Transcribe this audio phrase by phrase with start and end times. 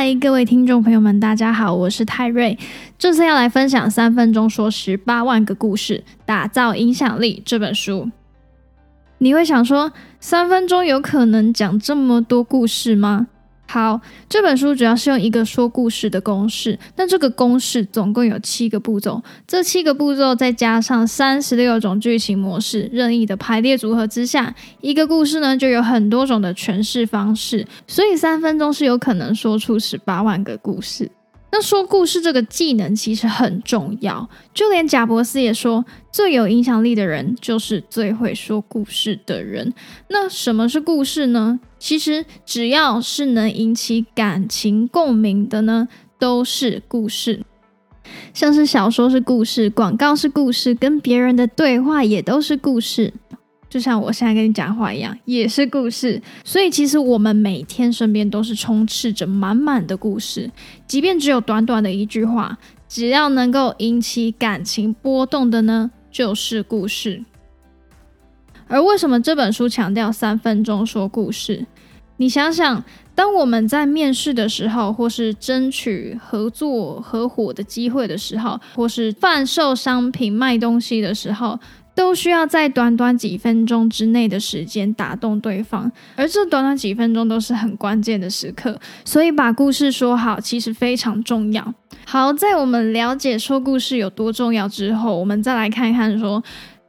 [0.00, 2.56] 嗨，各位听众朋友们，大家好，我是泰瑞。
[2.96, 8.08] 这次要来分享《三分钟说十八万个故事，打造影响力》这本书。
[9.18, 9.90] 你会想说，
[10.20, 13.26] 三分钟有可能讲这么多故事吗？
[13.70, 14.00] 好，
[14.30, 31.10] 这本书主要是用一个说故事的公式，那这个公式总共有七个步骤，这七个步骤再加上三十六种剧情模式，任意的排列组合之下，一个故事呢就有很多种的诠释方式，所以三分钟是有可能说出十八万个故事。
[31.52, 39.74] 那说故事这个技能其实很重要，就连贾伯斯也说，最有影响力的人就是最会说故事的人。
[40.08, 41.60] 那什么是故事呢？
[41.78, 47.42] 其实只要是能引起感情共鸣的呢，都是故事。
[48.32, 53.12] 像是小说是故事，广告是故事，跟别人的对话也都是故事。
[53.68, 56.22] 就像我现在跟你讲话一样，也是故事。
[56.42, 60.50] 所以其实我们每天身边都是充斥着满满的故事，
[60.86, 62.56] 即便只有短短的一句话，
[62.88, 67.22] 只要能够引起感情波动的呢，就是故事。
[68.68, 71.66] 而为什么这本书强调三分钟说故事？
[72.18, 81.58] 你想想，当我们在面试的时候，或是争取合作合伙的机会的时候，或是贩售商品卖东西的时候。
[81.94, 91.74] 都需要在短短几分钟之内的时间打动对方，而这短短几分钟都是很关键的时刻，所以把故事说好其实非常重要。
[92.06, 96.40] 好，在我们了解说故事有多重要之后，我们再来看看说，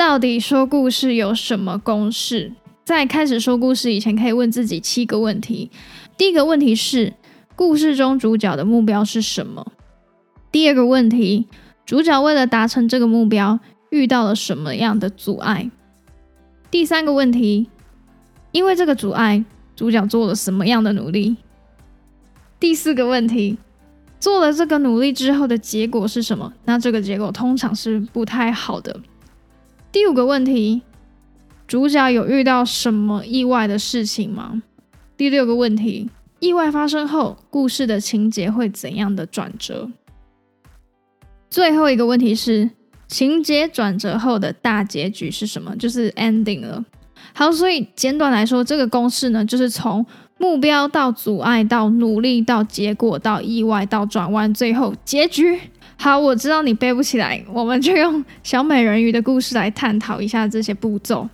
[0.00, 2.52] 到底说故事有什么公式？
[2.86, 5.70] 在开始说故事以前，可以问自己七个问题。
[6.16, 7.12] 第一个问题是，
[7.54, 9.72] 故事中主角的目标是什么？
[10.50, 11.46] 第二个问题，
[11.84, 13.60] 主角为了达成这个目标。
[13.90, 15.70] 遇到了什么样的阻碍？
[16.70, 17.68] 第三个问题，
[18.52, 19.44] 因为这个阻碍，
[19.76, 21.36] 主角做了什么样的努力？
[22.58, 23.58] 第四个问题，
[24.18, 26.54] 做了这个努力之后的结果是什么？
[26.64, 28.98] 那这个结果通常是不太好的。
[29.92, 30.82] 第五个问题，
[31.66, 34.62] 主角有遇到什么意外的事情吗？
[35.16, 36.08] 第六个问题，
[36.38, 39.90] 意外发生后，故事的情节会怎样的转折？
[41.48, 42.70] 最后一个问题是。
[43.08, 45.74] 情节转折后的大结局是什么？
[45.74, 46.84] 就是 ending 了。
[47.34, 50.06] 好，所以简短来说，这个公式呢，就是从
[50.40, 55.60] 目标到阻碍，到努力，到结果，到意外，到转弯，最后结局。
[55.98, 61.28] 好，我知道你背不起来，我们就用小美人鱼的故事来探讨一下这些步骤。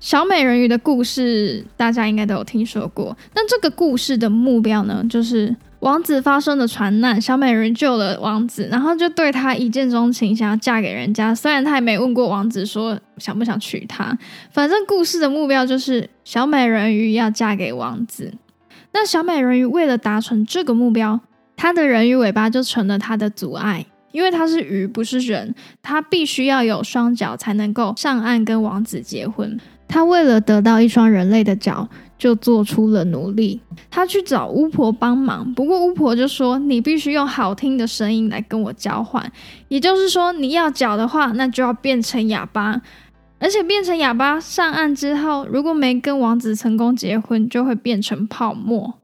[0.00, 3.14] 小美人鱼的故事，大家应该都有听说过。
[3.34, 5.54] 那这个故事的目标呢，就是
[5.86, 11.32] 王子发生的船难，小美人救了王子，然后就对他一见钟情，想要嫁给人家。
[11.32, 14.18] 虽然他也没问过王子说想不想娶她，
[14.50, 18.34] 反正故事的目标就是小美人鱼要嫁给王子。
[18.90, 21.20] 那小美人鱼为了达成这个目标，
[21.54, 23.86] 她的人鱼尾巴就成了她的阻碍。
[24.10, 29.56] 因为她是鱼，不是人，她必须要有双脚才能够上岸跟王子结婚。
[29.86, 31.88] 她为了得到一双人类的脚，
[32.18, 33.60] 就做出了努力。
[33.90, 39.30] 他去找巫婆帮忙，不过巫婆就说：“你必须用好听的声音来跟我交换，
[39.68, 42.80] 也就是说，你要脚的话，那就要变成哑巴。
[43.38, 48.94] 而且变成哑巴上岸之后，如果没跟王子成功结婚，就会变成泡沫。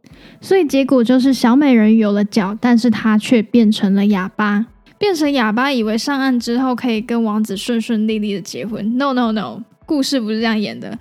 [0.40, 4.66] 所以结果就是小美人鱼有了脚，但是她却变成了哑巴。”
[4.98, 8.96] 变成哑巴，以为上岸之后可以跟王子顺顺利利的结婚。
[8.96, 10.96] No No No，故事不是这样演的。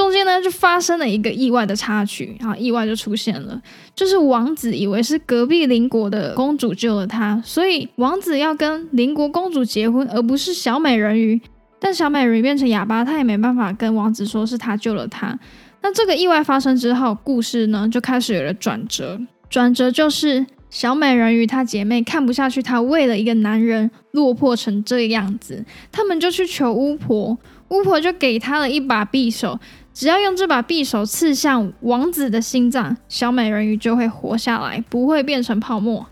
[0.00, 3.60] 中间呢就发生了一个意外的插曲，然后意外就出现了，
[3.94, 11.38] 就是王子以为是隔壁邻国的公主救了他，所以王子要跟邻国公主结婚，而不是小美人鱼。
[11.78, 15.38] 但小美人鱼变成哑巴，他也没办法跟王子说是他救了他。
[15.82, 20.46] 那这个意外发生之后，故事呢就开始有了转折，转折就是。
[20.70, 27.36] 小美人鱼她姐妹看不下去，她为了一个男人落魄成这样子，他们就去求巫婆，
[27.70, 29.58] 巫婆就给她了一把匕首，
[29.92, 36.06] 只要用这把匕首刺向王子的心脏，小美人鱼就会活下来，不会变成泡沫。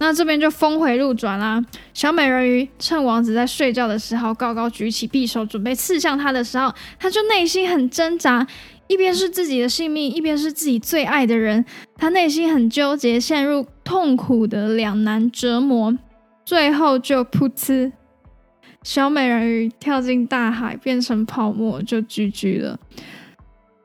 [0.00, 8.46] 那这边就峰回路转啦，小美人鱼趁王子在睡觉的时候，高高举起匕首准备刺向他的时候，他就内心很挣扎。
[8.86, 11.62] 一边是自己的性命，一边是自己最爱的人，
[11.96, 15.98] 他内心很纠结，陷入痛苦的两难折磨，
[16.42, 17.92] 最后就噗呲，
[18.82, 22.78] 小美人鱼跳进大海，变成泡沫，就 GG 了。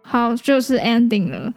[0.02, 1.54] 好，就是 ending 了。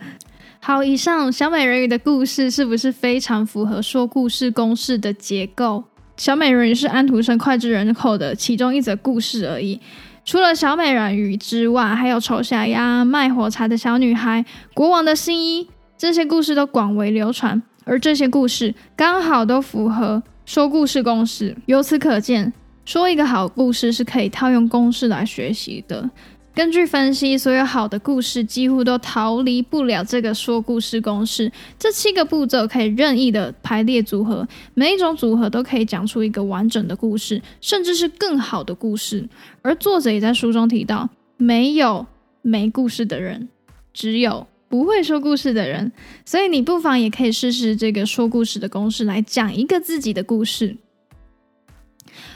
[0.60, 5.84] 好，以上小美人鱼的故事是不是非常符合说故事公式的结构？
[6.16, 9.80] 小美人鱼是安徒生脍炙人口的其中一则故事而已。
[10.24, 14.44] 除了小美人鱼之外，还有丑小鸭、卖火柴的小女孩、
[14.74, 21.56] 国王的新衣、这些故事都广为流传，而这些故事刚好都符合说故事公式。
[21.66, 22.52] 由此可见，
[22.86, 26.08] 说一个好故事是可以套用公式来学习的。
[26.54, 31.50] 根据分析，所有好的故事几乎都逃离不了这个说故事公式。
[31.78, 39.28] 这七个步骤可以任意的排列组合，每一种组合都可以讲出一个完整的故事，甚至是更好的故事。
[39.60, 42.06] 而作者也在书中提到，没有
[42.40, 43.48] 没故事的人，
[43.92, 45.90] 只有不会说故事的人。
[46.24, 50.76] 所以你不妨也可以试试这个说故事的公式，来讲一个自己的故事。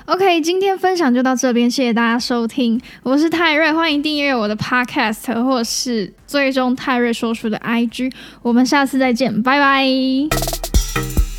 [0.06, 8.12] OK，今天分享就到这边，谢谢大家收听，我是泰瑞，欢迎订阅我的 Podcast 或是追踪泰瑞说书的 IG，
[8.42, 11.29] 我们下次再见，拜拜。